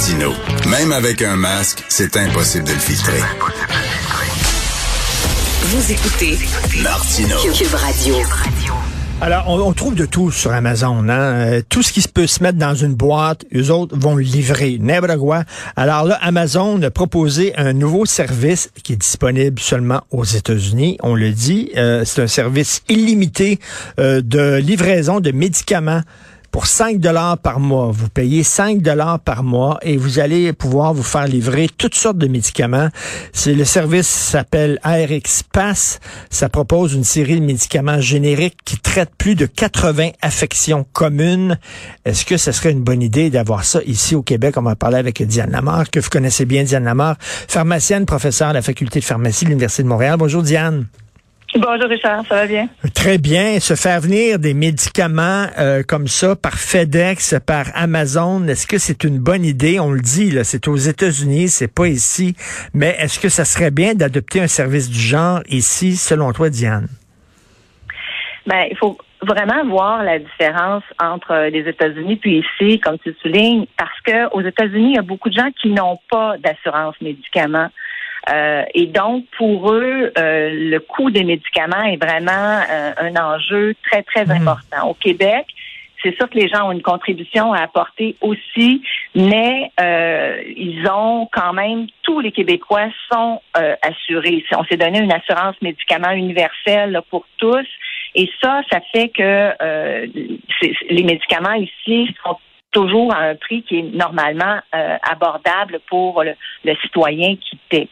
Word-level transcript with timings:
Martino, 0.00 0.32
même 0.70 0.92
avec 0.92 1.20
un 1.20 1.36
masque, 1.36 1.84
c'est 1.90 2.16
impossible 2.16 2.64
de 2.64 2.72
le 2.72 2.78
filtrer. 2.78 3.20
Vous 5.64 5.92
écoutez 5.92 6.38
Martino. 6.82 7.36
Cube 7.52 7.74
Radio. 7.74 8.14
Alors, 9.20 9.44
on, 9.48 9.60
on 9.60 9.74
trouve 9.74 9.94
de 9.94 10.06
tout 10.06 10.30
sur 10.30 10.52
Amazon. 10.52 11.06
Hein? 11.10 11.20
Euh, 11.20 11.62
tout 11.68 11.82
ce 11.82 11.92
qui 11.92 12.00
se 12.00 12.08
peut 12.08 12.26
se 12.26 12.42
mettre 12.42 12.56
dans 12.56 12.74
une 12.74 12.94
boîte, 12.94 13.44
eux 13.54 13.70
autres 13.70 13.94
vont 13.94 14.14
le 14.14 14.22
livrer. 14.22 14.78
N'importe 14.80 15.18
quoi. 15.18 15.44
Alors 15.76 16.06
là, 16.06 16.18
Amazon 16.22 16.80
a 16.80 16.90
proposé 16.90 17.54
un 17.58 17.74
nouveau 17.74 18.06
service 18.06 18.70
qui 18.82 18.94
est 18.94 18.96
disponible 18.96 19.60
seulement 19.60 20.00
aux 20.10 20.24
États-Unis. 20.24 20.96
On 21.02 21.14
le 21.14 21.30
dit, 21.32 21.72
euh, 21.76 22.06
c'est 22.06 22.22
un 22.22 22.26
service 22.26 22.80
illimité 22.88 23.58
euh, 23.98 24.22
de 24.22 24.56
livraison 24.56 25.20
de 25.20 25.30
médicaments 25.30 26.00
pour 26.50 26.66
5 26.66 26.98
dollars 26.98 27.38
par 27.38 27.60
mois. 27.60 27.90
Vous 27.92 28.08
payez 28.08 28.42
5 28.42 28.82
dollars 28.82 29.20
par 29.20 29.42
mois 29.42 29.78
et 29.82 29.96
vous 29.96 30.18
allez 30.18 30.52
pouvoir 30.52 30.94
vous 30.94 31.02
faire 31.02 31.26
livrer 31.26 31.68
toutes 31.76 31.94
sortes 31.94 32.18
de 32.18 32.26
médicaments. 32.26 32.88
C'est 33.32 33.54
le 33.54 33.64
service 33.64 34.08
s'appelle 34.08 34.78
ARX 34.82 35.42
Pass. 35.42 36.00
Ça 36.30 36.48
propose 36.48 36.94
une 36.94 37.04
série 37.04 37.40
de 37.40 37.44
médicaments 37.44 38.00
génériques 38.00 38.58
qui 38.64 38.78
traitent 38.78 39.14
plus 39.16 39.34
de 39.34 39.46
80 39.46 40.10
affections 40.22 40.86
communes. 40.92 41.58
Est-ce 42.04 42.24
que 42.24 42.36
ce 42.36 42.52
serait 42.52 42.72
une 42.72 42.82
bonne 42.82 43.02
idée 43.02 43.30
d'avoir 43.30 43.64
ça 43.64 43.80
ici 43.84 44.14
au 44.14 44.22
Québec? 44.22 44.56
On 44.56 44.62
va 44.62 44.76
parler 44.76 44.98
avec 44.98 45.22
Diane 45.22 45.50
Lamar, 45.50 45.90
que 45.90 46.00
vous 46.00 46.10
connaissez 46.10 46.44
bien, 46.44 46.64
Diane 46.64 46.84
Lamar, 46.84 47.16
pharmacienne, 47.20 48.06
professeure 48.06 48.48
à 48.48 48.52
la 48.52 48.62
faculté 48.62 49.00
de 49.00 49.04
pharmacie 49.04 49.44
de 49.44 49.50
l'Université 49.50 49.82
de 49.82 49.88
Montréal. 49.88 50.16
Bonjour, 50.18 50.42
Diane. 50.42 50.86
Bonjour 51.56 51.88
Richard, 51.88 52.24
ça 52.26 52.36
va 52.36 52.46
bien? 52.46 52.68
Très 52.94 53.18
bien. 53.18 53.58
Se 53.58 53.74
faire 53.74 54.00
venir 54.00 54.38
des 54.38 54.54
médicaments 54.54 55.46
euh, 55.58 55.82
comme 55.82 56.06
ça 56.06 56.36
par 56.36 56.54
FedEx, 56.54 57.34
par 57.44 57.66
Amazon, 57.74 58.46
est-ce 58.46 58.68
que 58.68 58.78
c'est 58.78 59.02
une 59.02 59.18
bonne 59.18 59.44
idée? 59.44 59.80
On 59.80 59.90
le 59.90 60.00
dit, 60.00 60.30
là, 60.30 60.44
c'est 60.44 60.68
aux 60.68 60.76
États-Unis, 60.76 61.48
c'est 61.48 61.72
pas 61.72 61.88
ici. 61.88 62.36
Mais 62.72 62.94
est-ce 63.00 63.18
que 63.18 63.28
ça 63.28 63.44
serait 63.44 63.72
bien 63.72 63.94
d'adopter 63.94 64.40
un 64.40 64.46
service 64.46 64.88
du 64.88 65.00
genre 65.00 65.40
ici, 65.48 65.96
selon 65.96 66.32
toi, 66.32 66.50
Diane? 66.50 66.86
Ben, 68.46 68.66
il 68.70 68.76
faut 68.76 68.96
vraiment 69.22 69.66
voir 69.66 70.04
la 70.04 70.20
différence 70.20 70.84
entre 71.00 71.48
les 71.50 71.68
États-Unis 71.68 72.16
puis 72.16 72.44
ici, 72.44 72.78
comme 72.78 72.98
tu 72.98 73.14
soulignes, 73.22 73.66
parce 73.76 74.00
que 74.04 74.32
aux 74.32 74.40
États-Unis, 74.40 74.90
il 74.90 74.96
y 74.96 74.98
a 74.98 75.02
beaucoup 75.02 75.28
de 75.28 75.34
gens 75.34 75.50
qui 75.60 75.70
n'ont 75.70 75.98
pas 76.08 76.36
d'assurance 76.38 76.94
médicaments. 77.00 77.70
Euh, 78.28 78.64
et 78.74 78.86
donc, 78.86 79.24
pour 79.38 79.72
eux, 79.72 80.12
euh, 80.18 80.50
le 80.52 80.78
coût 80.78 81.10
des 81.10 81.24
médicaments 81.24 81.82
est 81.84 81.96
vraiment 81.96 82.60
euh, 82.70 82.92
un 82.98 83.16
enjeu 83.16 83.74
très, 83.88 84.02
très 84.02 84.24
Mhm. 84.26 84.42
important. 84.42 84.88
Au 84.88 84.94
Québec, 84.94 85.46
c'est 86.02 86.14
sûr 86.16 86.28
que 86.30 86.38
les 86.38 86.48
gens 86.48 86.68
ont 86.68 86.72
une 86.72 86.82
contribution 86.82 87.52
à 87.52 87.60
apporter 87.62 88.16
aussi, 88.20 88.82
mais 89.14 89.70
euh, 89.80 90.42
ils 90.56 90.86
ont 90.90 91.28
quand 91.30 91.52
même, 91.52 91.86
tous 92.02 92.20
les 92.20 92.32
Québécois 92.32 92.88
sont 93.12 93.40
euh, 93.56 93.74
assurés. 93.82 94.42
On 94.56 94.64
s'est 94.64 94.78
donné 94.78 94.98
une 95.00 95.12
assurance 95.12 95.56
médicaments 95.60 96.12
universelle 96.12 96.92
là, 96.92 97.02
pour 97.02 97.26
tous. 97.36 97.66
Et 98.14 98.30
ça, 98.42 98.62
ça 98.70 98.80
fait 98.92 99.08
que 99.08 99.52
euh, 99.62 100.06
les 100.88 101.04
médicaments 101.04 101.52
ici 101.52 102.14
sont 102.24 102.38
toujours 102.72 103.12
à 103.14 103.20
un 103.20 103.34
prix 103.34 103.62
qui 103.62 103.78
est 103.78 103.94
normalement 103.94 104.58
euh, 104.74 104.96
abordable 105.02 105.80
pour 105.88 106.22
le, 106.22 106.34
le 106.64 106.74
citoyen 106.76 107.36
qui 107.36 107.58
paie. 107.68 107.88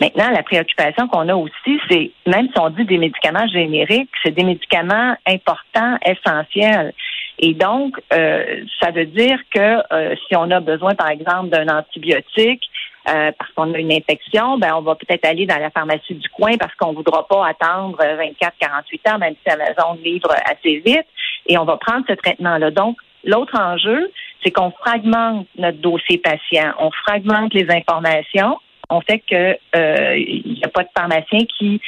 Maintenant, 0.00 0.30
la 0.30 0.42
préoccupation 0.42 1.08
qu'on 1.08 1.28
a 1.28 1.34
aussi, 1.34 1.80
c'est 1.90 2.12
même 2.26 2.48
si 2.52 2.60
on 2.60 2.70
dit 2.70 2.84
des 2.84 2.98
médicaments 2.98 3.46
génériques, 3.48 4.10
c'est 4.22 4.30
des 4.34 4.44
médicaments 4.44 5.16
importants, 5.26 5.98
essentiels. 6.04 6.92
Et 7.40 7.54
donc, 7.54 8.00
euh, 8.12 8.64
ça 8.80 8.90
veut 8.90 9.06
dire 9.06 9.38
que 9.52 9.82
euh, 9.92 10.14
si 10.26 10.36
on 10.36 10.50
a 10.50 10.60
besoin, 10.60 10.94
par 10.94 11.08
exemple, 11.08 11.48
d'un 11.50 11.68
antibiotique, 11.68 12.64
euh, 13.08 13.32
parce 13.38 13.50
qu'on 13.52 13.72
a 13.72 13.78
une 13.78 13.92
infection, 13.92 14.58
ben 14.58 14.74
on 14.76 14.82
va 14.82 14.94
peut-être 14.94 15.24
aller 15.24 15.46
dans 15.46 15.56
la 15.56 15.70
pharmacie 15.70 16.14
du 16.14 16.28
coin 16.28 16.56
parce 16.58 16.74
qu'on 16.74 16.90
ne 16.90 16.96
voudra 16.96 17.26
pas 17.26 17.46
attendre 17.46 17.96
24-48 17.98 19.10
heures, 19.10 19.18
même 19.18 19.34
si 19.42 19.50
Amazon 19.50 19.98
livre 20.02 20.30
assez 20.44 20.82
vite, 20.84 21.06
et 21.46 21.56
on 21.56 21.64
va 21.64 21.76
prendre 21.78 22.04
ce 22.06 22.12
traitement-là. 22.12 22.70
Donc, 22.70 22.98
l'autre 23.24 23.58
enjeu, 23.58 24.10
c'est 24.42 24.50
qu'on 24.50 24.70
fragmente 24.70 25.46
notre 25.56 25.78
dossier 25.78 26.18
patient, 26.18 26.72
on 26.78 26.90
fragmente 26.90 27.54
les 27.54 27.70
informations, 27.70 28.58
on 28.90 29.00
fait 29.00 29.20
que 29.20 29.56
euh, 29.76 30.16
il 30.16 30.54
n'y 30.54 30.64
a 30.64 30.68
pas 30.68 30.82
de 30.82 30.88
pharmacien 30.96 31.40
qui 31.58 31.80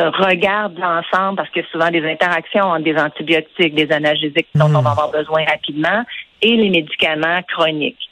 euh, 0.00 0.10
regarde 0.10 0.78
l'ensemble 0.78 1.36
parce 1.36 1.50
qu'il 1.50 1.62
y 1.62 1.64
a 1.64 1.68
souvent 1.70 1.90
des 1.90 2.08
interactions 2.08 2.64
entre 2.64 2.84
des 2.84 2.96
antibiotiques, 2.96 3.74
des 3.74 3.92
analgésiques 3.92 4.48
dont 4.54 4.74
on 4.74 4.80
va 4.80 4.92
avoir 4.92 5.10
besoin 5.10 5.44
rapidement 5.44 6.04
et 6.40 6.56
les 6.56 6.70
médicaments 6.70 7.42
chroniques. 7.48 8.08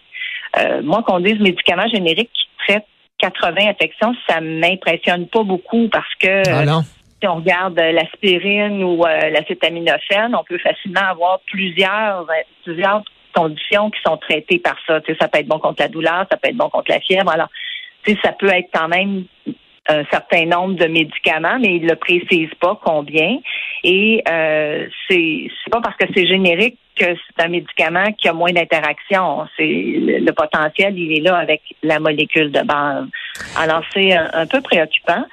Euh, 0.59 0.83
moi, 0.83 1.03
qu'on 1.07 1.21
dise 1.21 1.39
médicaments 1.39 1.89
génériques 1.89 2.33
qui 2.33 2.67
traitent 2.67 2.87
80 3.19 3.69
infections, 3.69 4.15
ça 4.29 4.41
m'impressionne 4.41 5.27
pas 5.29 5.43
beaucoup 5.43 5.89
parce 5.89 6.15
que 6.19 6.43
Ah 6.49 6.65
euh? 6.65 6.83
Si 7.21 7.29
on 7.29 7.37
regarde 7.37 7.79
euh, 7.79 7.93
l'aspirine 7.93 8.83
ou 8.83 9.05
euh, 9.05 9.31
l'acétaminophène, 9.31 10.35
on 10.35 10.45
peut 10.45 10.59
facilement 10.59 11.09
avoir 11.11 11.41
plusieurs, 11.47 12.23
euh, 12.23 12.43
plusieurs 12.65 13.03
conditions 13.35 13.91
qui 13.91 14.01
sont 14.05 14.17
traitées 14.17 14.59
par 14.59 14.77
ça. 14.87 15.01
Ça 15.19 15.29
peut 15.29 15.39
être 15.39 15.47
bon 15.49 15.59
contre 15.59 15.83
la 15.83 15.89
douleur, 15.89 16.27
ça 16.31 16.37
peut 16.37 16.49
être 16.49 16.57
bon 16.57 16.69
contre 16.69 16.91
la 16.91 17.01
fièvre. 17.01 17.31
Alors, 17.31 17.49
ça 18.25 18.33
peut 18.33 18.49
être 18.49 18.71
quand 18.73 18.89
même 18.89 19.25
un 19.89 20.05
certain 20.11 20.47
nombre 20.47 20.75
de 20.75 20.87
médicaments, 20.87 21.59
mais 21.61 21.77
il 21.77 21.87
ne 21.87 21.95
précise 21.95 22.51
pas 22.61 22.79
combien. 22.83 23.39
Et 23.83 24.23
euh, 24.29 24.87
c'est 25.09 25.49
pas 25.71 25.81
parce 25.81 25.97
que 25.97 26.07
c'est 26.15 26.27
générique 26.27 26.79
que 26.97 27.07
c'est 27.07 27.45
un 27.45 27.49
médicament 27.49 28.13
qui 28.13 28.29
a 28.29 28.33
moins 28.33 28.53
d'interaction. 28.53 29.47
Le, 29.59 30.31
potentiel, 30.33 30.99
il 30.99 31.19
est 31.19 31.23
là 31.23 31.37
avec 31.37 31.63
la 31.83 31.99
molécule 31.99 32.51
de 32.51 32.61
base. 32.63 33.07
Alors 33.57 33.83
c'est 33.93 34.13
un 34.13 34.47
peu 34.47 34.61
préoccupant. 34.61 35.25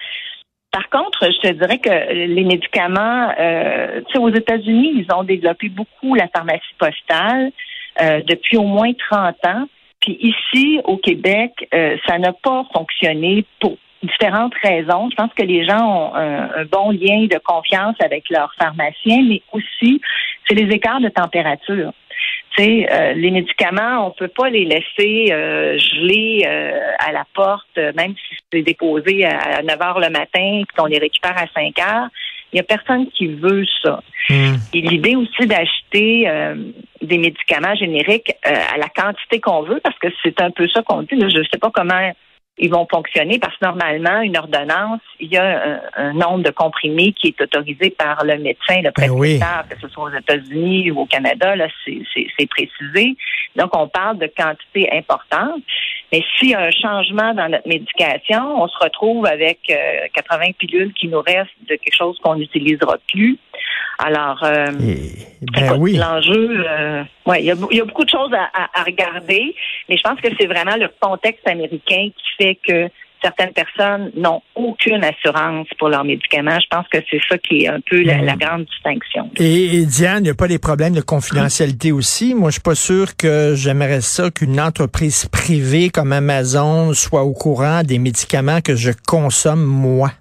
Par 0.77 0.89
contre, 0.91 1.25
je 1.25 1.39
te 1.39 1.53
dirais 1.53 1.79
que 1.79 2.13
les 2.13 2.43
médicaments, 2.43 3.33
euh, 3.39 4.01
tu 4.05 4.13
sais, 4.13 4.19
aux 4.19 4.29
États-Unis, 4.29 4.93
ils 5.07 5.11
ont 5.11 5.23
développé 5.23 5.69
beaucoup 5.69 6.13
la 6.13 6.27
pharmacie 6.27 6.75
postale 6.77 7.51
euh, 7.99 8.21
depuis 8.27 8.57
au 8.57 8.63
moins 8.63 8.91
30 8.93 9.35
ans. 9.47 9.65
Puis 10.01 10.19
ici, 10.21 10.79
au 10.83 10.97
Québec, 10.97 11.67
euh, 11.73 11.97
ça 12.05 12.19
n'a 12.19 12.31
pas 12.31 12.63
fonctionné 12.75 13.43
pour 13.59 13.75
différentes 14.03 14.53
raisons. 14.61 15.09
Je 15.09 15.15
pense 15.15 15.33
que 15.33 15.41
les 15.41 15.65
gens 15.65 15.83
ont 15.83 16.13
un, 16.13 16.43
un 16.57 16.65
bon 16.71 16.91
lien 16.91 17.25
de 17.25 17.39
confiance 17.43 17.95
avec 17.99 18.29
leurs 18.29 18.53
pharmaciens, 18.59 19.23
mais 19.27 19.41
aussi, 19.53 19.99
c'est 20.47 20.53
les 20.53 20.71
écarts 20.71 21.01
de 21.01 21.09
température. 21.09 21.91
Euh, 22.59 23.13
les 23.13 23.31
médicaments, 23.31 24.07
on 24.07 24.11
peut 24.11 24.27
pas 24.29 24.49
les 24.49 24.65
laisser 24.65 25.31
euh, 25.31 25.77
geler 25.77 26.43
euh, 26.47 26.79
à 26.99 27.11
la 27.11 27.25
porte, 27.33 27.65
euh, 27.77 27.91
même 27.95 28.13
si 28.13 28.35
c'est 28.51 28.61
déposé 28.61 29.25
à 29.25 29.61
9 29.61 29.81
heures 29.81 29.99
le 29.99 30.09
matin 30.09 30.61
et 30.61 30.65
qu'on 30.75 30.87
les 30.87 30.97
récupère 30.97 31.37
à 31.37 31.45
5 31.53 31.79
heures. 31.79 32.07
Il 32.53 32.57
y 32.57 32.59
a 32.59 32.63
personne 32.63 33.07
qui 33.11 33.27
veut 33.27 33.65
ça. 33.83 34.01
Hmm. 34.29 34.55
Et 34.73 34.81
l'idée 34.81 35.15
aussi 35.15 35.45
d'acheter 35.45 36.27
euh, 36.27 36.55
des 37.01 37.17
médicaments 37.17 37.75
génériques 37.75 38.33
euh, 38.47 38.55
à 38.73 38.77
la 38.77 38.87
quantité 38.87 39.39
qu'on 39.39 39.63
veut, 39.63 39.79
parce 39.83 39.97
que 39.99 40.07
c'est 40.23 40.41
un 40.41 40.51
peu 40.51 40.67
ça 40.69 40.81
qu'on 40.81 41.03
dit. 41.03 41.15
là. 41.15 41.27
Je 41.29 41.39
ne 41.39 41.43
sais 41.43 41.59
pas 41.59 41.71
comment 41.71 42.11
ils 42.57 42.71
vont 42.71 42.87
fonctionner, 42.89 43.37
parce 43.39 43.55
que 43.57 43.65
normalement, 43.65 44.21
une 44.21 44.37
ordonnance, 44.37 45.01
il 45.19 45.31
y 45.31 45.37
a 45.37 45.45
un, 45.45 45.81
un 45.95 46.13
nombre 46.13 46.43
de 46.43 46.49
comprimés 46.49 47.13
qui 47.13 47.27
est 47.27 47.41
autorisé 47.41 47.91
par 47.91 48.23
le 48.25 48.37
médecin, 48.37 48.81
le 48.81 48.91
Ben 48.95 49.11
oui. 49.11 49.37
prescripteur, 49.37 49.63
que 49.69 49.79
ce 49.79 49.87
soit 49.89 50.05
aux 50.05 50.17
États-Unis 50.17 50.91
ou 50.91 51.01
au 51.01 51.05
Canada, 51.05 51.55
là, 51.55 51.67
c'est 51.85 52.49
précisé. 52.49 53.15
Donc, 53.55 53.75
on 53.75 53.87
parle 53.87 54.17
de 54.17 54.31
quantité 54.35 54.89
importante. 54.91 55.61
Mais 56.11 56.23
s'il 56.37 56.49
y 56.49 56.53
a 56.53 56.61
un 56.61 56.71
changement 56.71 57.33
dans 57.33 57.49
notre 57.49 57.67
médication, 57.67 58.61
on 58.61 58.67
se 58.67 58.77
retrouve 58.81 59.25
avec 59.25 59.59
euh, 59.69 60.07
80 60.13 60.51
pilules 60.57 60.93
qui 60.93 61.07
nous 61.07 61.19
restent 61.21 61.49
de 61.69 61.75
quelque 61.75 61.95
chose 61.95 62.17
qu'on 62.23 62.35
n'utilisera 62.35 62.97
plus. 63.11 63.37
Alors, 63.99 64.41
euh, 64.43 64.67
Et- 64.79 65.25
ben 65.51 65.65
Écoute, 65.65 65.77
oui. 65.79 65.97
L'enjeu, 65.97 66.63
euh, 66.69 67.03
ouais, 67.25 67.41
il 67.41 67.45
y 67.45 67.51
a, 67.51 67.55
il 67.71 67.77
y 67.77 67.81
a 67.81 67.85
beaucoup 67.85 68.05
de 68.05 68.09
choses 68.09 68.31
à, 68.33 68.43
à- 68.53 68.79
à 68.79 68.83
regarder, 68.83 69.55
mais 69.89 69.97
je 69.97 70.01
pense 70.03 70.19
que 70.21 70.29
c'est 70.39 70.45
vraiment 70.47 70.75
le 70.77 70.89
contexte 70.99 71.47
américain 71.47 72.09
qui 72.15 72.43
fait 72.43 72.55
que 72.55 72.89
certaines 73.21 73.53
personnes 73.53 74.11
n'ont 74.15 74.41
aucune 74.55 75.03
assurance 75.03 75.67
pour 75.77 75.89
leurs 75.89 76.03
médicaments. 76.03 76.57
Je 76.59 76.67
pense 76.69 76.87
que 76.89 76.97
c'est 77.09 77.19
ça 77.29 77.37
qui 77.37 77.63
est 77.63 77.67
un 77.67 77.79
peu 77.81 78.01
la, 78.03 78.17
Hmm. 78.35 78.37
grande 78.37 78.65
distinction. 78.65 79.29
Et, 79.37 79.77
et 79.77 79.85
Diane, 79.85 80.19
il 80.19 80.23
n'y 80.23 80.29
a 80.29 80.35
pas 80.35 80.47
des 80.47 80.59
problèmes 80.59 80.93
de 80.93 81.01
confidentialité 81.01 81.91
aussi? 81.91 82.35
Moi, 82.35 82.49
je 82.49 82.53
suis 82.53 82.61
pas 82.61 82.75
sûr 82.75 83.15
que 83.17 83.53
j'aimerais 83.55 84.01
ça 84.01 84.29
qu'une 84.31 84.59
entreprise 84.59 85.27
privée 85.27 85.89
comme 85.89 86.11
Amazon 86.13 86.93
soit 86.93 87.23
au 87.23 87.33
courant 87.33 87.83
des 87.83 87.99
médicaments 87.99 88.61
que 88.61 88.75
je 88.75 88.91
consomme 89.07 89.63
moi. 89.63 90.11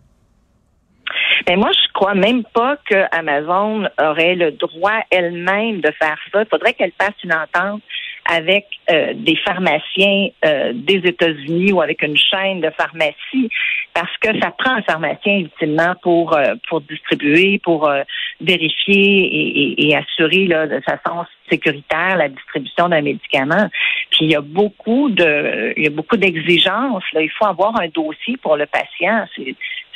Mais 1.49 1.57
moi, 1.57 1.71
je 1.73 1.93
crois 1.93 2.15
même 2.15 2.43
pas 2.53 2.77
que 2.91 2.97
Amazon 3.17 3.89
aurait 4.03 4.35
le 4.35 4.51
droit 4.53 4.99
elle-même 5.11 5.81
de 5.81 5.93
faire 5.93 6.19
ça. 6.33 6.43
Il 6.43 6.49
faudrait 6.51 6.75
qu'elle 6.75 6.93
fasse 7.01 7.15
une 7.23 7.33
entente 7.33 7.83
avec 8.29 8.67
euh, 8.91 9.13
des 9.15 9.37
pharmaciens 9.37 10.29
euh, 10.45 10.73
des 10.75 11.01
États-Unis 11.05 11.73
ou 11.73 11.81
avec 11.81 12.03
une 12.03 12.17
chaîne 12.17 12.61
de 12.61 12.71
pharmacie, 12.71 13.49
parce 13.95 14.17
que 14.19 14.39
ça 14.41 14.51
prend 14.51 14.73
un 14.77 14.83
pharmacien 14.83 15.39
ultimement 15.39 15.95
pour 16.03 16.37
euh, 16.37 16.55
pour 16.69 16.81
distribuer, 16.81 17.61
pour 17.63 17.89
euh, 17.89 18.03
vérifier 18.41 19.25
et, 19.25 19.63
et, 19.63 19.89
et 19.89 19.97
assurer 19.97 20.47
là, 20.47 20.67
de 20.67 20.81
façon 20.81 21.25
sécuritaire 21.49 22.17
la 22.17 22.29
distribution 22.29 22.89
d'un 22.89 23.03
médicament. 23.03 23.69
Puis 24.11 24.27
il 24.27 24.31
y 24.33 24.37
a 24.37 24.41
beaucoup 24.41 25.09
de 25.11 25.73
il 25.77 25.85
y 25.85 25.87
a 25.87 25.91
beaucoup 25.91 26.17
d'exigences. 26.17 27.05
Il 27.15 27.31
faut 27.31 27.47
avoir 27.47 27.81
un 27.81 27.89
dossier 27.89 28.37
pour 28.39 28.57
le 28.57 28.67
patient. 28.67 29.27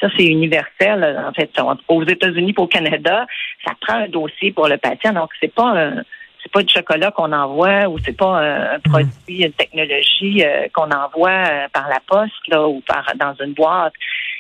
Ça, 0.00 0.08
c'est 0.16 0.24
universel. 0.24 1.00
là. 1.00 1.28
En 1.28 1.32
fait, 1.32 1.50
aux 1.88 2.04
États-Unis, 2.04 2.54
au 2.56 2.66
Canada, 2.66 3.26
ça 3.66 3.74
prend 3.80 3.98
un 3.98 4.08
dossier 4.08 4.50
pour 4.52 4.66
le 4.66 4.78
patient. 4.78 5.12
Donc, 5.12 5.30
c'est 5.40 5.52
pas 5.52 5.68
un, 5.76 6.02
c'est 6.50 6.52
pas 6.52 6.62
du 6.62 6.73
chocolat 6.73 7.11
qu'on 7.11 7.32
envoie 7.32 7.88
ou 7.88 7.99
c'est 8.05 8.17
pas 8.17 8.38
un, 8.38 8.75
un 8.75 8.79
produit, 8.81 9.44
une 9.44 9.52
technologie 9.52 10.44
euh, 10.44 10.69
qu'on 10.73 10.91
envoie 10.91 11.31
euh, 11.31 11.69
par 11.73 11.88
la 11.88 12.00
poste 12.06 12.49
là 12.49 12.67
ou 12.67 12.81
par 12.81 13.06
dans 13.17 13.35
une 13.44 13.52
boîte. 13.52 13.93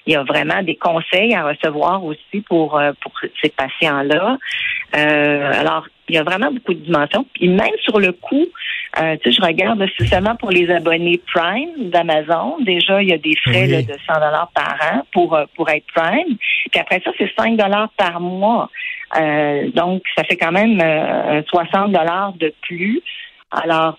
Il 0.06 0.14
y 0.14 0.16
a 0.16 0.22
vraiment 0.22 0.62
des 0.62 0.76
conseils 0.76 1.34
à 1.34 1.44
recevoir 1.44 2.04
aussi 2.04 2.40
pour 2.48 2.78
euh, 2.78 2.92
pour 3.00 3.12
ces 3.42 3.50
patients-là. 3.50 4.38
Euh, 4.96 5.52
alors, 5.52 5.86
il 6.08 6.16
y 6.16 6.18
a 6.18 6.24
vraiment 6.24 6.50
beaucoup 6.50 6.74
de 6.74 6.80
dimensions. 6.80 7.24
Puis 7.34 7.48
même 7.48 7.76
sur 7.82 8.00
le 8.00 8.12
coût, 8.12 8.46
euh, 8.98 9.16
tu 9.22 9.30
sais, 9.30 9.36
je 9.40 9.46
regarde 9.46 9.84
c'est 9.98 10.06
seulement 10.06 10.34
pour 10.34 10.50
les 10.50 10.68
abonnés 10.70 11.20
Prime 11.32 11.90
d'Amazon. 11.90 12.56
Déjà, 12.60 13.00
il 13.02 13.08
y 13.08 13.12
a 13.12 13.18
des 13.18 13.36
frais 13.36 13.62
Oui. 13.62 13.68
là, 13.68 13.82
de 13.82 13.96
100 14.06 14.14
dollars 14.14 14.50
par 14.54 14.76
an 14.92 15.02
pour 15.12 15.34
euh, 15.36 15.44
pour 15.54 15.68
être 15.70 15.86
Prime. 15.94 16.36
Puis 16.70 16.80
après 16.80 17.00
ça, 17.04 17.12
c'est 17.16 17.30
5 17.38 17.56
dollars 17.56 17.90
par 17.96 18.20
mois. 18.20 18.68
Euh, 19.16 19.70
donc, 19.70 20.02
ça 20.16 20.24
fait 20.24 20.36
quand 20.36 20.52
même 20.52 20.80
euh, 20.80 21.42
60 21.48 21.92
dollars 21.92 22.32
de 22.34 22.52
plus. 22.62 23.00
Alors, 23.50 23.98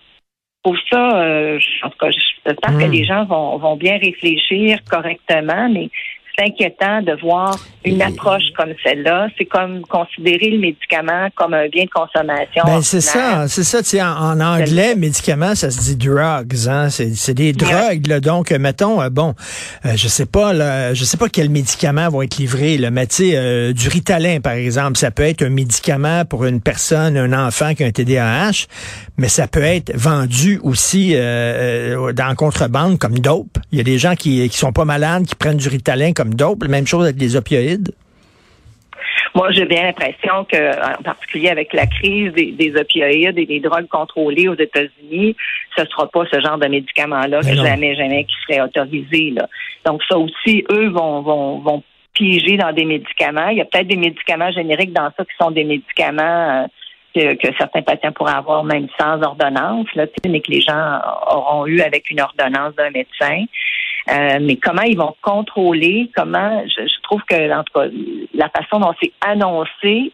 pour 0.62 0.76
ça, 0.90 1.20
euh, 1.22 1.58
en 1.82 1.90
tout 1.90 1.98
cas, 1.98 2.10
j'espère 2.10 2.70
Mm. 2.72 2.78
que 2.78 2.90
les 2.90 3.04
gens 3.04 3.24
vont, 3.24 3.56
vont 3.58 3.76
bien 3.76 3.98
réfléchir 3.98 4.78
correctement, 4.90 5.68
mais 5.68 5.90
c'est 6.36 6.44
inquiétant 6.46 7.02
de 7.02 7.12
voir 7.20 7.58
une 7.84 8.00
approche 8.00 8.44
comme 8.56 8.72
celle-là. 8.82 9.28
C'est 9.36 9.44
comme 9.44 9.82
considérer 9.82 10.50
le 10.50 10.58
médicament 10.58 11.28
comme 11.34 11.54
un 11.54 11.68
bien 11.68 11.84
de 11.84 11.90
consommation. 11.90 12.62
Ben 12.64 12.80
c'est 12.82 13.00
ça, 13.00 13.48
c'est 13.48 13.64
ça. 13.64 13.82
Tu 13.82 13.90
sais, 13.90 14.02
en, 14.02 14.12
en 14.12 14.40
anglais, 14.40 14.94
médicaments, 14.94 15.54
ça 15.54 15.70
se 15.70 15.80
dit 15.80 15.96
drugs. 15.96 16.68
Hein? 16.68 16.88
C'est, 16.90 17.34
des 17.34 17.52
drogues. 17.52 18.06
Là, 18.06 18.20
donc, 18.20 18.52
euh, 18.52 18.58
mettons, 18.58 19.02
euh, 19.02 19.10
bon, 19.10 19.34
euh, 19.84 19.92
je 19.96 20.08
sais 20.08 20.26
pas, 20.26 20.52
là, 20.52 20.94
je 20.94 21.04
sais 21.04 21.16
pas 21.16 21.28
quels 21.28 21.50
médicaments 21.50 22.08
vont 22.08 22.22
être 22.22 22.36
livrés. 22.36 22.78
Là, 22.78 22.90
mais 22.90 23.06
tu 23.06 23.16
sais, 23.16 23.32
euh, 23.34 23.72
du 23.72 23.88
Ritalin, 23.88 24.40
par 24.40 24.52
exemple, 24.52 24.96
ça 24.98 25.10
peut 25.10 25.24
être 25.24 25.42
un 25.42 25.50
médicament 25.50 26.24
pour 26.24 26.44
une 26.44 26.60
personne, 26.60 27.16
un 27.16 27.46
enfant 27.46 27.74
qui 27.74 27.82
a 27.84 27.86
un 27.86 27.90
TDAH, 27.90 28.66
mais 29.16 29.28
ça 29.28 29.48
peut 29.48 29.62
être 29.62 29.92
vendu 29.96 30.60
aussi 30.62 31.14
dans 31.14 32.34
contrebande 32.36 32.98
comme 32.98 33.18
dope. 33.18 33.58
Il 33.72 33.78
y 33.78 33.80
a 33.80 33.84
des 33.84 33.98
gens 33.98 34.14
qui 34.14 34.48
qui 34.48 34.56
sont 34.56 34.72
pas 34.72 34.84
malades, 34.84 35.26
qui 35.26 35.34
prennent 35.34 35.56
du 35.56 35.68
Ritalin 35.68 36.12
comme 36.12 36.21
dope. 36.30 36.64
Même 36.68 36.86
chose 36.86 37.04
avec 37.04 37.20
les 37.20 37.36
opioïdes? 37.36 37.92
Moi, 39.34 39.50
j'ai 39.52 39.64
bien 39.64 39.84
l'impression 39.84 40.44
que, 40.44 40.98
en 40.98 41.02
particulier 41.02 41.48
avec 41.48 41.72
la 41.72 41.86
crise 41.86 42.32
des, 42.34 42.52
des 42.52 42.76
opioïdes 42.76 43.38
et 43.38 43.46
des 43.46 43.60
drogues 43.60 43.88
contrôlées 43.88 44.48
aux 44.48 44.58
États-Unis, 44.58 45.36
ce 45.76 45.84
sera 45.86 46.06
pas 46.08 46.24
ce 46.30 46.38
genre 46.40 46.58
de 46.58 46.66
médicaments-là 46.66 47.40
Mais 47.42 47.52
que 47.52 47.56
non. 47.56 47.64
jamais, 47.64 47.94
jamais 47.94 48.24
qui 48.24 48.34
serait 48.46 48.60
autorisé. 48.60 49.30
Là. 49.30 49.48
Donc 49.86 50.02
ça 50.06 50.18
aussi, 50.18 50.64
eux 50.70 50.88
vont, 50.88 51.22
vont, 51.22 51.58
vont 51.60 51.82
piéger 52.12 52.58
dans 52.58 52.72
des 52.72 52.84
médicaments. 52.84 53.48
Il 53.48 53.56
y 53.58 53.62
a 53.62 53.64
peut-être 53.64 53.88
des 53.88 53.96
médicaments 53.96 54.52
génériques 54.52 54.92
dans 54.92 55.10
ça 55.16 55.24
qui 55.24 55.32
sont 55.40 55.50
des 55.50 55.64
médicaments 55.64 56.64
euh, 56.64 56.66
que, 57.14 57.34
que 57.36 57.54
certains 57.56 57.82
patients 57.82 58.12
pourraient 58.12 58.34
avoir 58.34 58.64
même 58.64 58.88
sans 59.00 59.22
ordonnance, 59.22 59.86
là, 59.94 60.04
mais 60.28 60.40
que 60.40 60.50
les 60.50 60.60
gens 60.60 61.00
auront 61.30 61.66
eu 61.66 61.80
avec 61.80 62.10
une 62.10 62.20
ordonnance 62.20 62.74
d'un 62.74 62.90
médecin. 62.90 63.44
Euh, 64.10 64.38
mais 64.40 64.56
comment 64.56 64.82
ils 64.82 64.96
vont 64.98 65.14
contrôler, 65.22 66.10
comment 66.14 66.64
je, 66.66 66.86
je 66.86 67.00
trouve 67.02 67.22
que 67.22 67.52
en 67.52 67.62
tout 67.62 67.72
cas, 67.72 67.86
la 68.34 68.48
façon 68.48 68.80
dont 68.80 68.92
c'est 69.00 69.12
annoncé, 69.20 70.12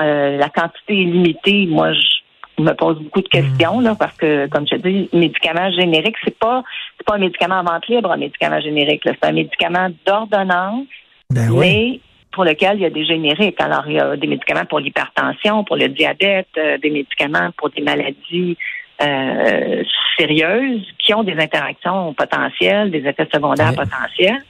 euh, 0.00 0.36
la 0.36 0.48
quantité 0.50 1.00
est 1.00 1.04
limitée, 1.04 1.66
moi 1.66 1.92
je 1.92 2.62
me 2.62 2.72
pose 2.74 2.98
beaucoup 2.98 3.22
de 3.22 3.28
questions 3.28 3.80
là, 3.80 3.94
parce 3.98 4.16
que, 4.16 4.46
comme 4.48 4.66
je 4.68 4.76
dis, 4.76 5.08
médicament 5.14 5.70
générique, 5.72 6.16
c'est 6.22 6.38
pas 6.38 6.62
c'est 6.98 7.06
pas 7.06 7.14
un 7.14 7.18
médicament 7.18 7.60
en 7.60 7.64
vente 7.64 7.88
libre, 7.88 8.12
un 8.12 8.18
médicament 8.18 8.60
générique. 8.60 9.02
C'est 9.04 9.24
un 9.24 9.32
médicament 9.32 9.88
d'ordonnance, 10.06 10.86
Ben 11.30 11.50
oui. 11.50 11.58
mais 11.58 12.00
pour 12.32 12.44
lequel 12.44 12.76
il 12.76 12.82
y 12.82 12.86
a 12.86 12.90
des 12.90 13.04
génériques. 13.04 13.60
Alors, 13.60 13.84
il 13.86 13.94
y 13.94 14.00
a 14.00 14.16
des 14.16 14.26
médicaments 14.26 14.64
pour 14.64 14.78
l'hypertension, 14.78 15.64
pour 15.64 15.76
le 15.76 15.88
diabète, 15.88 16.48
euh, 16.58 16.78
des 16.78 16.90
médicaments 16.90 17.50
pour 17.56 17.70
des 17.70 17.82
maladies 17.82 18.56
euh, 19.02 19.82
sérieuses 20.18 20.86
qui 20.98 21.14
ont 21.14 21.22
des 21.22 21.38
interactions 21.38 22.12
potentielles, 22.14 22.90
des 22.90 23.06
effets 23.06 23.28
secondaires 23.32 23.74
potentiels. 23.74 24.42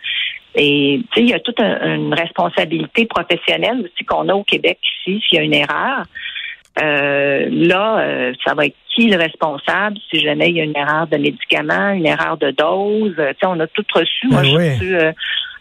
Et 0.55 1.01
tu 1.13 1.15
sais, 1.15 1.21
il 1.23 1.31
y 1.31 1.35
a 1.35 1.39
toute 1.41 1.61
un- 1.61 1.95
une 1.95 2.15
responsabilité 2.15 3.07
professionnelle 3.07 3.83
aussi 3.85 4.05
qu'on 4.05 4.29
a 4.29 4.35
au 4.35 4.43
Québec 4.43 4.79
ici 4.83 5.23
s'il 5.29 5.39
y 5.39 5.41
a 5.41 5.45
une 5.45 5.55
erreur. 5.55 6.05
Euh, 6.83 7.49
là, 7.51 7.99
euh, 8.01 8.33
ça 8.45 8.55
va 8.55 8.67
être 8.67 8.77
qui 9.01 9.09
le 9.09 9.17
responsable 9.19 9.97
si 10.11 10.21
jamais 10.21 10.51
il 10.51 10.57
y 10.57 10.61
a 10.61 10.65
une 10.65 10.77
erreur 10.77 11.07
de 11.07 11.17
médicament, 11.17 11.91
une 11.93 12.07
erreur 12.07 12.37
de 12.37 12.51
dose? 12.51 13.15
Euh, 13.19 13.31
tu 13.31 13.39
sais, 13.41 13.47
on 13.47 13.59
a 13.61 13.67
tout 13.69 13.85
reçu. 13.95 14.29
Moi, 14.29 14.43
Ben 14.43 14.49
j'ai 14.51 14.73
reçu 14.75 14.95
euh, 14.97 15.13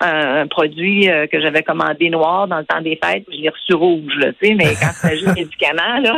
un, 0.01 0.41
un 0.41 0.47
produit 0.47 1.09
euh, 1.09 1.27
que 1.27 1.41
j'avais 1.41 1.61
commandé 1.63 2.09
noir 2.09 2.47
dans 2.47 2.59
le 2.59 2.65
temps 2.65 2.81
des 2.81 2.97
fêtes, 3.03 3.23
puis 3.27 3.37
je 3.37 3.43
l'ai 3.43 3.49
reçu 3.49 3.73
rouge. 3.73 4.13
Là, 4.17 4.27
tu 4.41 4.47
sais, 4.47 4.55
mais 4.55 4.73
quand 4.79 4.89
il 4.91 5.09
s'agit 5.09 5.25
de 5.25 5.31
médicaments, 5.35 5.99
là, 6.01 6.15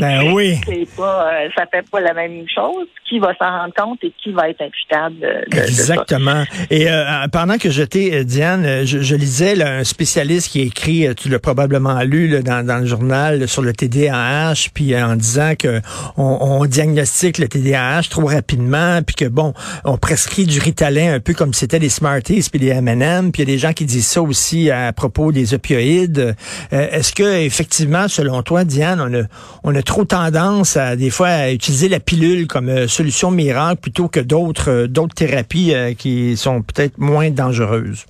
Ben 0.00 0.32
oui. 0.32 0.58
pas, 0.96 1.32
euh, 1.32 1.48
ça 1.56 1.64
fait 1.72 1.84
pas 1.90 2.00
la 2.00 2.14
même 2.14 2.44
chose. 2.54 2.86
Qui 3.08 3.18
va 3.18 3.34
s'en 3.40 3.44
rendre 3.50 3.74
compte 3.76 3.98
et 4.02 4.12
qui 4.22 4.32
va 4.32 4.48
être 4.48 4.62
imputable 4.62 5.16
de, 5.20 5.50
de- 5.50 5.56
ça? 5.56 5.64
Exactement. 5.64 6.42
Et 6.70 6.86
pendant 7.32 7.58
que 7.58 7.70
j'étais, 7.70 8.24
Diane, 8.24 8.84
je, 8.84 9.00
je 9.00 9.14
lisais 9.14 9.54
là, 9.54 9.76
un 9.76 9.84
spécialiste 9.84 10.50
qui 10.50 10.62
a 10.62 10.64
écrit, 10.64 11.06
tu 11.14 11.28
l'as 11.28 11.38
probablement 11.38 12.00
lu 12.02 12.28
là, 12.28 12.40
dans, 12.42 12.66
dans 12.66 12.78
le 12.78 12.86
journal 12.86 13.46
sur 13.46 13.62
le 13.62 13.72
TDAH, 13.74 14.70
puis 14.74 14.96
en 15.00 15.16
disant 15.16 15.52
que 15.56 15.80
on, 16.16 16.38
on 16.40 16.63
diagnostique 16.66 17.38
le 17.38 17.48
TDAH 17.48 18.02
trop 18.10 18.26
rapidement, 18.26 19.02
puis 19.02 19.16
que 19.16 19.24
bon, 19.24 19.54
on 19.84 19.96
prescrit 19.96 20.46
du 20.46 20.58
Ritalin 20.58 21.14
un 21.14 21.20
peu 21.20 21.34
comme 21.34 21.54
c'était 21.54 21.78
les 21.78 21.88
Smarties 21.88 22.48
puis 22.50 22.60
les 22.60 22.68
M&M, 22.68 23.32
puis 23.32 23.42
il 23.42 23.48
y 23.48 23.52
a 23.52 23.54
des 23.54 23.58
gens 23.58 23.72
qui 23.72 23.84
disent 23.84 24.06
ça 24.06 24.22
aussi 24.22 24.70
à 24.70 24.92
propos 24.92 25.32
des 25.32 25.54
opioïdes. 25.54 26.34
Euh, 26.72 26.90
Est-ce 26.90 27.12
que 27.12 27.40
effectivement, 27.44 28.08
selon 28.08 28.42
toi, 28.42 28.64
Diane, 28.64 29.00
on 29.00 29.22
a, 29.22 29.24
on 29.62 29.74
a 29.74 29.82
trop 29.82 30.04
tendance 30.04 30.76
à 30.76 30.96
des 30.96 31.10
fois 31.10 31.28
à 31.28 31.50
utiliser 31.50 31.88
la 31.88 32.00
pilule 32.00 32.46
comme 32.46 32.68
euh, 32.68 32.88
solution 32.88 33.30
miracle 33.30 33.80
plutôt 33.80 34.08
que 34.08 34.20
d'autres 34.20 34.70
euh, 34.70 34.86
d'autres 34.86 35.14
thérapies 35.14 35.72
qui 35.98 36.36
sont 36.36 36.62
peut-être 36.62 36.98
moins 36.98 37.30
dangereuses? 37.30 38.06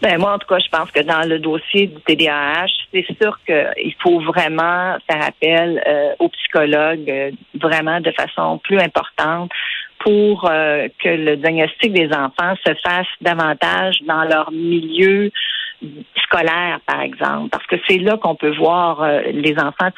Ben, 0.00 0.18
moi, 0.18 0.34
en 0.34 0.38
tout 0.38 0.46
cas, 0.46 0.58
je 0.58 0.68
pense 0.68 0.90
que 0.92 1.00
dans 1.00 1.28
le 1.28 1.40
dossier 1.40 1.88
du 1.88 2.00
TDAH, 2.02 2.66
c'est 2.92 3.06
sûr 3.20 3.38
qu'il 3.44 3.94
faut 4.00 4.20
vraiment 4.20 4.96
faire 5.10 5.24
appel 5.24 5.82
euh, 5.86 6.14
aux 6.20 6.28
psychologues 6.28 7.10
euh, 7.10 7.30
vraiment 7.54 8.00
de 8.00 8.12
façon 8.12 8.58
plus 8.58 8.78
importante 8.78 9.50
pour 9.98 10.48
euh, 10.48 10.88
que 11.02 11.08
le 11.08 11.36
diagnostic 11.36 11.92
des 11.92 12.10
enfants 12.12 12.54
se 12.64 12.72
fasse 12.84 13.08
davantage 13.20 13.96
dans 14.06 14.22
leur 14.22 14.52
milieu 14.52 15.32
scolaire, 16.24 16.80
par 16.86 17.02
exemple, 17.02 17.50
parce 17.50 17.66
que 17.66 17.76
c'est 17.88 17.98
là 17.98 18.16
qu'on 18.16 18.34
peut 18.34 18.54
voir 18.56 19.02
euh, 19.02 19.22
les 19.32 19.56
enfants. 19.58 19.90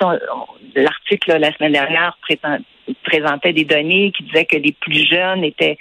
L'article 0.74 1.38
la 1.38 1.52
semaine 1.52 1.72
dernière 1.72 2.16
présent- 2.22 2.58
présentait 3.04 3.52
des 3.52 3.64
données 3.64 4.12
qui 4.12 4.24
disaient 4.24 4.46
que 4.46 4.56
les 4.56 4.72
plus 4.72 5.06
jeunes 5.08 5.44
étaient 5.44 5.78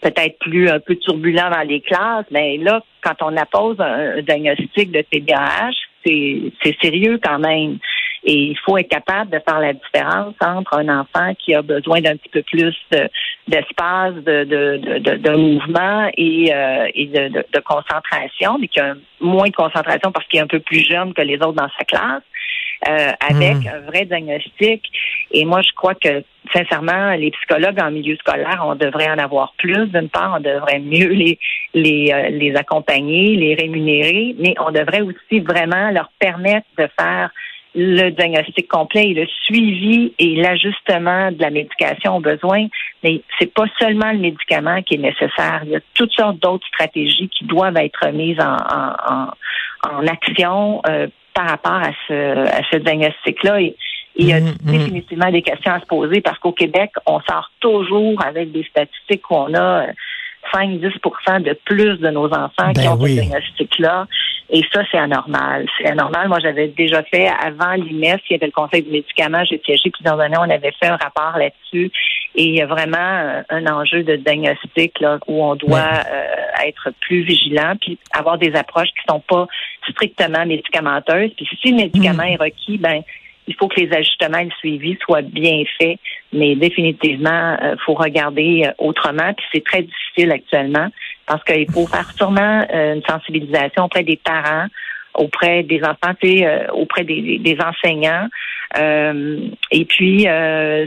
peut-être 0.00 0.38
plus 0.38 0.68
un 0.68 0.80
peu 0.80 0.96
turbulents 0.96 1.50
dans 1.50 1.66
les 1.66 1.80
classes, 1.80 2.26
mais 2.30 2.56
là, 2.58 2.82
quand 3.02 3.16
on 3.22 3.36
appose 3.36 3.76
un, 3.80 4.22
diagnostic 4.22 4.90
de 4.90 5.02
TDAH, 5.02 5.72
c'est 6.04 6.76
sérieux 6.80 7.18
quand 7.22 7.38
même. 7.38 7.78
Et 8.22 8.50
il 8.50 8.58
faut 8.58 8.76
être 8.76 8.88
capable 8.88 9.30
de 9.30 9.38
faire 9.38 9.60
la 9.60 9.72
différence 9.72 10.34
entre 10.40 10.78
un 10.78 11.00
enfant 11.00 11.34
qui 11.38 11.54
a 11.54 11.62
besoin 11.62 12.00
d'un 12.00 12.16
petit 12.16 12.28
peu 12.28 12.42
plus 12.42 12.74
de- 12.92 13.08
d'espace, 13.48 14.14
de, 14.14 14.44
de, 14.44 14.98
de, 14.98 15.16
de, 15.16 15.36
mouvement 15.36 16.10
et, 16.16 16.52
euh, 16.54 16.88
et 16.94 17.06
de, 17.06 17.60
concentration, 17.60 18.58
mais 18.60 18.68
qui 18.68 18.78
a 18.78 18.94
moins 19.20 19.48
de 19.48 19.54
concentration 19.54 20.12
parce 20.12 20.26
qu'il 20.26 20.38
est 20.38 20.42
un 20.42 20.46
peu 20.46 20.60
plus 20.60 20.86
jeune 20.86 21.14
que 21.14 21.22
les 21.22 21.36
autres 21.36 21.54
dans 21.54 21.70
sa 21.78 21.84
classe. 21.84 22.22
Euh, 22.88 23.12
avec 23.20 23.56
mhm. 23.56 23.68
un 23.68 23.80
vrai 23.90 24.04
diagnostic. 24.06 24.82
Et 25.32 25.44
moi, 25.44 25.60
je 25.62 25.72
crois 25.74 25.94
que 25.94 26.24
sincèrement, 26.52 27.12
les 27.12 27.30
psychologues 27.30 27.80
en 27.80 27.90
milieu 27.90 28.16
scolaire, 28.16 28.64
on 28.66 28.74
devrait 28.74 29.10
en 29.10 29.18
avoir 29.18 29.52
plus. 29.58 29.86
D'une 29.88 30.08
part, 30.08 30.36
on 30.38 30.40
devrait 30.40 30.80
mieux 30.80 31.08
les 31.08 31.38
les, 31.74 32.10
euh, 32.12 32.30
les 32.30 32.54
accompagner, 32.56 33.36
les 33.36 33.54
rémunérer, 33.54 34.34
mais 34.38 34.54
on 34.58 34.70
devrait 34.70 35.02
aussi 35.02 35.40
vraiment 35.40 35.90
leur 35.90 36.10
permettre 36.18 36.66
de 36.78 36.88
faire 36.98 37.30
le 37.74 38.10
diagnostic 38.10 38.66
complet 38.68 39.10
et 39.10 39.14
le 39.14 39.26
suivi 39.44 40.12
et 40.18 40.34
l'ajustement 40.36 41.30
de 41.30 41.40
la 41.40 41.50
médication 41.50 42.16
aux 42.16 42.20
besoins. 42.20 42.66
Mais 43.04 43.22
c'est 43.38 43.52
pas 43.52 43.66
seulement 43.78 44.10
le 44.10 44.18
médicament 44.18 44.82
qui 44.82 44.94
est 44.94 44.98
nécessaire. 44.98 45.60
Il 45.64 45.70
y 45.70 45.76
a 45.76 45.80
toutes 45.94 46.12
sortes 46.12 46.38
d'autres 46.40 46.66
stratégies 46.66 47.28
qui 47.28 47.44
doivent 47.44 47.76
être 47.76 48.10
mises 48.12 48.40
en, 48.40 48.56
en, 48.56 49.28
en, 49.88 50.06
action 50.08 50.82
euh, 50.88 51.06
par 51.34 51.48
rapport 51.48 51.72
à 51.72 51.90
ce, 52.06 52.48
à 52.48 52.62
ce 52.70 52.76
diagnostic-là. 52.78 53.60
Et, 53.60 53.76
il 54.16 54.26
y 54.26 54.32
a 54.32 54.40
mm-hmm. 54.40 54.64
définitivement 54.64 55.30
des 55.30 55.40
questions 55.40 55.72
à 55.72 55.80
se 55.80 55.86
poser 55.86 56.20
parce 56.20 56.38
qu'au 56.38 56.52
Québec, 56.52 56.90
on 57.06 57.20
sort 57.20 57.50
toujours 57.60 58.20
avec 58.24 58.50
des 58.52 58.64
statistiques 58.64 59.30
où 59.30 59.34
on 59.34 59.54
a 59.54 59.86
5-10 60.52 61.42
de 61.42 61.58
plus 61.64 61.98
de 61.98 62.10
nos 62.10 62.26
enfants 62.26 62.72
qui 62.74 62.82
ben 62.82 62.92
ont 62.92 63.00
ce 63.00 63.06
diagnostic-là. 63.06 64.06
Et 64.52 64.62
ça, 64.72 64.82
c'est 64.90 64.98
anormal. 64.98 65.66
C'est 65.78 65.88
anormal. 65.88 66.28
Moi, 66.28 66.38
j'avais 66.40 66.68
déjà 66.68 67.02
fait, 67.04 67.28
avant 67.28 67.74
l'IMES, 67.74 68.18
il 68.28 68.32
y 68.32 68.34
avait 68.34 68.46
le 68.46 68.52
Conseil 68.52 68.82
du 68.82 68.90
médicament, 68.90 69.44
j'ai 69.44 69.60
siégé 69.64 69.90
plusieurs 69.90 70.18
années, 70.18 70.36
on 70.38 70.50
avait 70.50 70.72
fait 70.72 70.88
un 70.88 70.96
rapport 70.96 71.38
là-dessus. 71.38 71.92
Et 72.34 72.44
il 72.44 72.54
y 72.56 72.60
a 72.60 72.66
vraiment 72.66 73.42
un 73.48 73.66
enjeu 73.66 74.02
de 74.02 74.16
diagnostic 74.16 74.98
là, 75.00 75.18
où 75.28 75.44
on 75.44 75.54
doit 75.54 75.78
euh, 75.78 76.66
être 76.66 76.90
plus 77.00 77.22
vigilant, 77.22 77.74
puis 77.80 77.98
avoir 78.12 78.38
des 78.38 78.54
approches 78.56 78.88
qui 78.88 79.04
sont 79.08 79.20
pas 79.20 79.46
strictement 79.88 80.44
médicamenteuses. 80.46 81.30
Puis 81.36 81.48
si 81.62 81.70
le 81.70 81.76
médicament 81.76 82.24
hmm. 82.24 82.32
est 82.32 82.36
requis, 82.36 82.78
ben 82.78 83.02
il 83.50 83.56
faut 83.56 83.66
que 83.66 83.80
les 83.80 83.92
ajustements 83.92 84.38
et 84.38 84.44
le 84.44 84.50
suivi 84.58 84.96
soient 85.04 85.22
bien 85.22 85.64
faits, 85.80 85.98
mais 86.32 86.54
définitivement, 86.54 87.56
il 87.60 87.66
euh, 87.66 87.76
faut 87.84 87.94
regarder 87.94 88.62
euh, 88.64 88.72
autrement. 88.78 89.34
Puis 89.34 89.46
c'est 89.52 89.64
très 89.64 89.82
difficile 89.82 90.30
actuellement 90.30 90.88
parce 91.26 91.42
qu'il 91.42 91.68
faut 91.70 91.86
faire 91.88 92.08
sûrement 92.12 92.64
euh, 92.72 92.94
une 92.94 93.02
sensibilisation 93.02 93.84
auprès 93.84 94.04
des 94.04 94.20
parents, 94.24 94.66
auprès 95.14 95.64
des 95.64 95.82
enfants, 95.82 96.14
auprès 96.72 97.02
des, 97.02 97.58
enseignants, 97.60 98.28
et 98.76 99.84
puis 99.86 100.26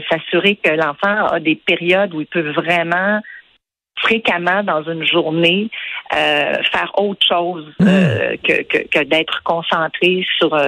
s'assurer 0.08 0.56
que 0.56 0.70
l'enfant 0.70 1.26
a 1.26 1.40
des 1.40 1.56
périodes 1.56 2.14
où 2.14 2.22
il 2.22 2.26
peut 2.26 2.52
vraiment 2.52 3.20
fréquemment 3.96 4.62
dans 4.62 4.82
une 4.90 5.06
journée 5.06 5.68
faire 6.10 6.90
autre 6.96 7.24
chose 7.28 7.66
mmh. 7.78 7.86
que, 8.42 8.62
que, 8.86 9.04
d'être 9.04 9.42
concentré 9.44 10.24
sur 10.38 10.58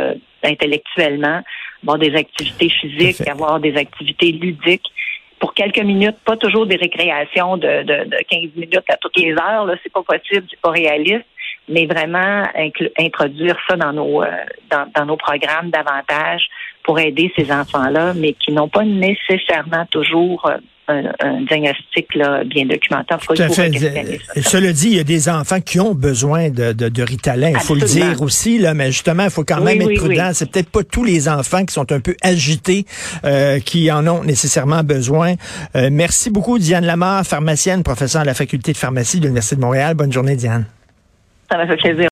intellectuellement 0.44 1.42
avoir 1.86 1.98
des 1.98 2.14
activités 2.16 2.68
physiques, 2.68 3.28
avoir 3.28 3.60
des 3.60 3.76
activités 3.76 4.32
ludiques. 4.32 4.90
Pour 5.38 5.54
quelques 5.54 5.82
minutes, 5.82 6.16
pas 6.24 6.36
toujours 6.36 6.66
des 6.66 6.76
récréations 6.76 7.56
de, 7.56 7.82
de, 7.82 8.04
de 8.08 8.16
15 8.28 8.40
minutes 8.56 8.88
à 8.88 8.96
toutes 8.96 9.16
les 9.18 9.32
heures, 9.32 9.66
là, 9.66 9.74
c'est 9.82 9.92
pas 9.92 10.02
possible, 10.02 10.46
c'est 10.50 10.60
pas 10.60 10.70
réaliste, 10.70 11.26
mais 11.68 11.86
vraiment 11.86 12.44
introduire 12.98 13.56
ça 13.68 13.76
dans 13.76 13.92
nos 13.92 14.22
euh, 14.22 14.28
dans, 14.70 14.90
dans 14.96 15.04
nos 15.04 15.16
programmes 15.16 15.70
davantage 15.70 16.48
pour 16.82 16.98
aider 16.98 17.30
ces 17.36 17.52
enfants-là, 17.52 18.14
mais 18.14 18.32
qui 18.32 18.52
n'ont 18.52 18.68
pas 18.68 18.84
nécessairement 18.84 19.84
toujours 19.90 20.46
euh, 20.46 20.56
un, 20.88 21.42
diagnostic 21.42 22.14
là, 22.14 22.44
bien 22.44 22.66
documenté. 22.66 23.14
Tout 23.26 23.42
à 23.42 23.48
fait. 23.48 23.70
Cela 24.42 24.72
dit, 24.72 24.88
il 24.88 24.96
y 24.96 25.00
a 25.00 25.04
des 25.04 25.28
enfants 25.28 25.60
qui 25.60 25.80
ont 25.80 25.94
besoin 25.94 26.50
de, 26.50 26.72
de, 26.72 26.88
de 26.88 27.02
Ritalin, 27.02 27.50
il 27.50 27.58
faut 27.58 27.74
le 27.74 27.86
dire 27.86 28.22
aussi, 28.22 28.58
là, 28.58 28.74
mais 28.74 28.86
justement, 28.86 29.24
il 29.24 29.30
faut 29.30 29.44
quand 29.44 29.60
même 29.60 29.80
être 29.80 29.94
prudent. 29.98 30.30
C'est 30.32 30.50
peut-être 30.50 30.70
pas 30.70 30.84
tous 30.84 31.04
les 31.04 31.28
enfants 31.28 31.64
qui 31.64 31.74
sont 31.74 31.90
un 31.92 32.00
peu 32.00 32.14
agités 32.22 32.84
euh, 33.24 33.58
qui 33.60 33.90
en 33.90 34.06
ont 34.06 34.22
nécessairement 34.24 34.82
besoin. 34.82 35.34
Euh, 35.74 35.88
merci 35.92 36.30
beaucoup, 36.30 36.58
Diane 36.58 36.84
Lamar, 36.84 37.24
pharmacienne, 37.24 37.82
professeure 37.82 38.22
à 38.22 38.24
la 38.24 38.34
faculté 38.34 38.72
de 38.72 38.76
pharmacie 38.76 39.18
de 39.18 39.24
l'Université 39.24 39.56
de 39.56 39.60
Montréal. 39.60 39.94
Bonne 39.94 40.12
journée, 40.12 40.36
Diane. 40.36 40.66
Ça 41.50 41.56
m'a 41.56 41.66
fait 41.66 41.76
plaisir. 41.76 42.04